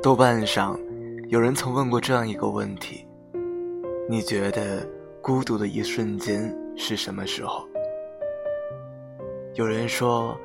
[0.00, 0.78] 豆瓣上，
[1.28, 3.04] 有人曾问过这样一个问题：
[4.08, 4.86] 你觉得
[5.20, 7.66] 孤独的一瞬间是什么时候？
[9.54, 10.38] 有人说，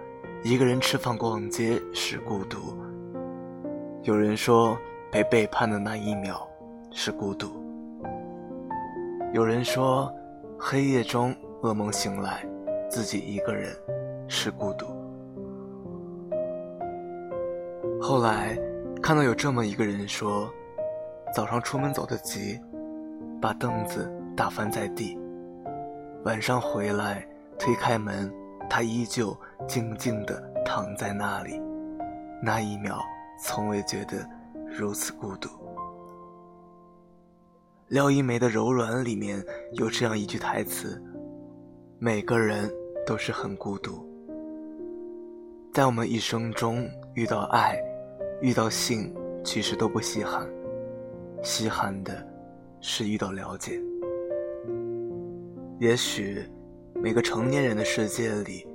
[0.44, 2.58] 一个人吃饭逛街是孤独；
[4.02, 4.76] 有人说，
[5.12, 6.48] 被背叛的那一秒
[6.92, 7.50] 是孤独；
[9.34, 10.12] 有人说，
[10.58, 12.44] 黑夜中噩梦醒来，
[12.90, 13.72] 自己一个人
[14.28, 14.88] 是孤独。
[18.02, 18.58] 后来。
[19.04, 20.50] 看到有这么一个人说，
[21.36, 22.58] 早上出门走得急，
[23.42, 25.20] 把凳子打翻在地，
[26.24, 27.28] 晚上回来
[27.60, 28.34] 推开门，
[28.70, 29.38] 他依旧
[29.68, 31.62] 静静地躺在那里，
[32.42, 32.98] 那一秒
[33.44, 34.26] 从未觉得
[34.72, 35.50] 如此孤独。
[37.90, 41.04] 廖一梅的《柔软》里面有这样一句台词：
[42.00, 42.72] 每个人
[43.06, 44.08] 都是很孤独，
[45.74, 47.78] 在我们一生中遇到爱。
[48.44, 49.10] 遇到性，
[49.42, 50.46] 其实都不稀罕，
[51.42, 52.14] 稀罕的
[52.82, 53.80] 是遇到了解。
[55.80, 56.44] 也许，
[56.94, 58.68] 每个成年人的世界里，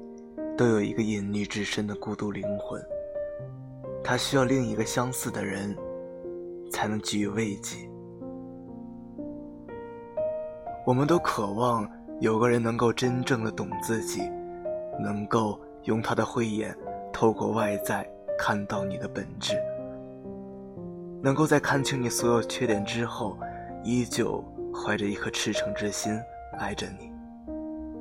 [0.56, 2.82] 都有一个隐匿至深的孤独灵魂，
[4.02, 5.76] 他需要另一个相似的人，
[6.72, 7.76] 才能给予慰藉。
[10.86, 11.86] 我们都渴望
[12.20, 14.22] 有个人能够真正的懂自己，
[14.98, 16.74] 能够用他的慧眼
[17.12, 18.10] 透过外在。
[18.38, 19.54] 看到你的本质，
[21.20, 23.36] 能够在看清你所有缺点之后，
[23.82, 24.42] 依旧
[24.72, 26.16] 怀着一颗赤诚之心
[26.56, 27.12] 爱着你。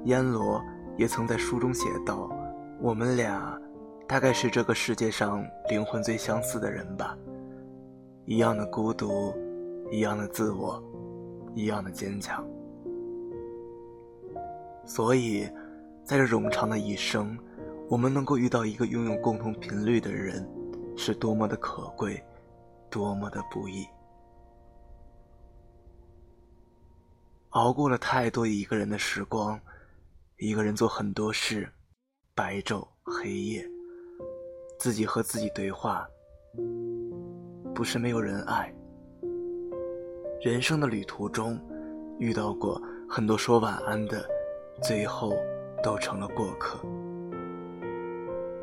[0.06, 0.64] 阎罗
[0.96, 2.30] 也曾在书中写道
[2.80, 3.60] ：“我们俩，
[4.08, 7.18] 大概是这个世界上灵魂最相似的人吧，
[8.26, 9.34] 一样的孤独，
[9.92, 10.82] 一样的自我，
[11.56, 12.46] 一样的坚强。”
[14.86, 15.50] 所以，
[16.06, 17.36] 在这冗长的一生。
[17.90, 20.46] 我们能够遇到一个拥有共同频率的人，
[20.98, 22.22] 是多么的可贵，
[22.90, 23.88] 多么的不易。
[27.52, 29.58] 熬过了太多一个人的时光，
[30.38, 31.68] 一个人做很多事，
[32.36, 33.66] 白昼黑夜，
[34.78, 36.06] 自己和自己对话。
[37.74, 38.74] 不是没有人爱。
[40.42, 41.58] 人生的旅途中，
[42.20, 44.28] 遇到过很多说晚安的，
[44.84, 45.32] 最后
[45.82, 46.80] 都成了过客。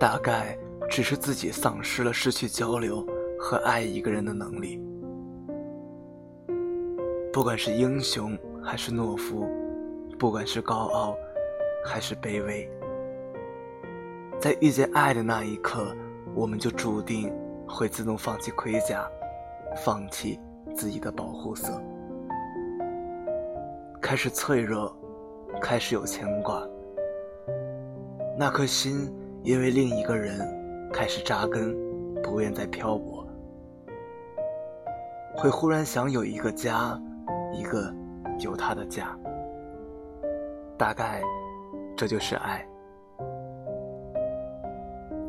[0.04, 0.54] 大概
[0.90, 3.02] 只是自己丧失了失去交流
[3.38, 4.78] 和爱一个人的能力。
[7.32, 9.48] 不管是英雄还是懦夫，
[10.18, 11.16] 不管是高傲
[11.86, 12.70] 还是卑微，
[14.38, 15.96] 在遇见爱的那一刻，
[16.34, 17.32] 我们就注定
[17.66, 19.10] 会自动放弃盔甲，
[19.74, 20.38] 放弃
[20.76, 21.82] 自己的保护色，
[24.02, 24.94] 开始脆弱，
[25.62, 26.62] 开始有牵挂，
[28.38, 29.10] 那颗心。
[29.44, 30.40] 因为另一个人
[30.90, 31.76] 开始扎根，
[32.22, 33.28] 不愿再漂泊，
[35.36, 36.98] 会忽然想有一个家，
[37.52, 37.94] 一个
[38.40, 39.14] 有他的家。
[40.78, 41.22] 大概
[41.94, 42.66] 这就是爱。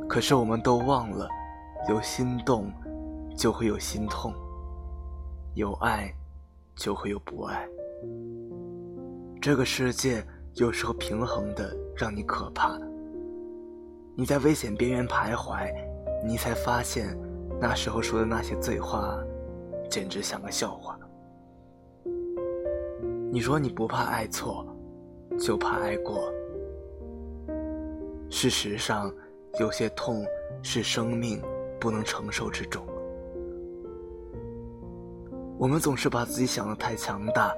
[0.07, 1.27] 可是我们都忘了，
[1.89, 2.71] 有心动
[3.35, 4.33] 就会有心痛，
[5.55, 6.09] 有爱
[6.73, 7.67] 就会有不爱。
[9.41, 12.79] 这个世界有时候平衡的让你可怕。
[14.17, 15.69] 你在危险边缘徘徊，
[16.25, 17.17] 你才发现，
[17.59, 19.19] 那时候说的那些醉话，
[19.89, 20.97] 简直像个笑话。
[23.29, 24.65] 你说你不怕爱错，
[25.37, 26.31] 就怕爱过。
[28.29, 29.13] 事实上，
[29.59, 30.25] 有些痛
[30.63, 31.41] 是生命
[31.77, 32.85] 不能承受之重。
[35.57, 37.53] 我们总是把自己想得太强大，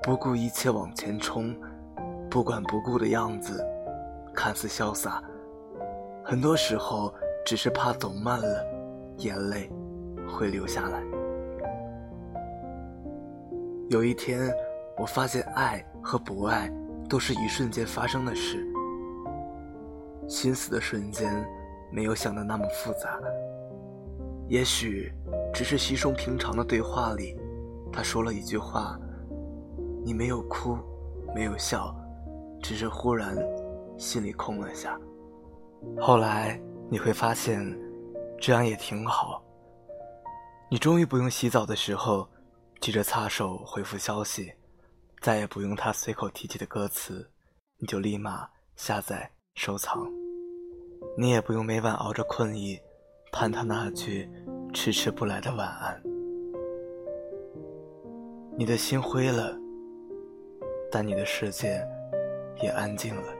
[0.00, 1.52] 不顾一切往前冲，
[2.30, 3.66] 不管不顾的样子，
[4.32, 5.20] 看似潇洒。
[6.30, 7.10] 很多时候，
[7.42, 8.62] 只是怕走慢了，
[9.16, 9.66] 眼泪
[10.28, 11.02] 会流下来。
[13.88, 14.54] 有一天，
[14.98, 16.70] 我发现爱和不爱
[17.08, 18.62] 都是一瞬间发生的事。
[20.28, 21.32] 心死的瞬间，
[21.90, 23.18] 没有想的那么复杂。
[24.48, 25.10] 也许，
[25.54, 27.34] 只是稀松平常的对话里，
[27.90, 29.00] 他说了一句话，
[30.04, 30.76] 你没有哭，
[31.34, 31.96] 没有笑，
[32.62, 33.34] 只是忽然
[33.96, 35.00] 心里空了下。
[36.00, 36.60] 后来
[36.90, 37.58] 你会发现，
[38.40, 39.42] 这样也挺好。
[40.70, 42.28] 你终于不用洗澡的时候
[42.80, 44.52] 急着擦手回复消息，
[45.20, 47.28] 再也不用他随口提起的歌词，
[47.78, 50.06] 你就立马下载收藏。
[51.16, 52.78] 你也不用每晚熬着困意，
[53.32, 54.28] 盼他那句
[54.74, 56.00] 迟迟不来的晚安。
[58.56, 59.56] 你的心灰了，
[60.90, 61.80] 但你的世界
[62.60, 63.37] 也安静了。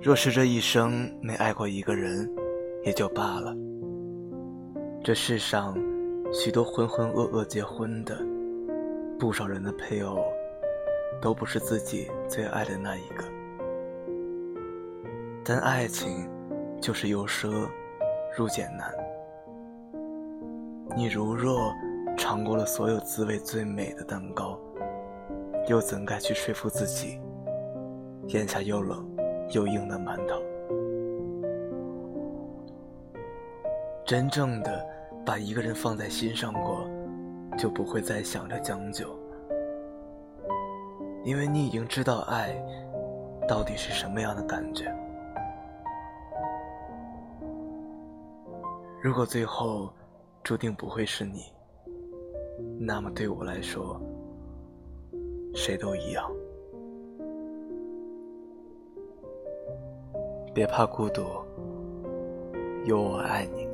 [0.00, 2.30] 若是这一生没爱过一个人，
[2.84, 3.52] 也就罢了。
[5.02, 5.76] 这世上，
[6.32, 8.16] 许多浑浑噩噩结婚的，
[9.18, 10.22] 不少人的配偶，
[11.20, 13.24] 都不是自己最爱的那一个。
[15.44, 16.30] 但爱情，
[16.80, 17.68] 就是由奢
[18.36, 18.94] 入俭难。
[20.96, 21.72] 你如若
[22.16, 24.56] 尝过了所有滋味最美的蛋糕，
[25.66, 27.20] 又怎该去说服自己，
[28.28, 29.04] 咽下又冷？
[29.50, 30.42] 又硬的馒头，
[34.04, 34.86] 真正的
[35.24, 36.86] 把一个人放在心上过，
[37.56, 39.08] 就不会再想着将就，
[41.24, 42.54] 因为你已经知道爱
[43.48, 44.94] 到底是什么样的感觉。
[49.00, 49.90] 如果最后
[50.42, 51.44] 注定不会是你，
[52.78, 53.98] 那么对我来说，
[55.54, 56.30] 谁都一样。
[60.52, 61.22] 别怕孤独
[62.84, 63.66] 有我爱你。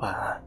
[0.00, 0.42] 晚安。